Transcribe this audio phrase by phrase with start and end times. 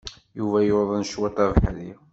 [0.37, 1.89] Yuba yuḍen cwiṭ abeḥri.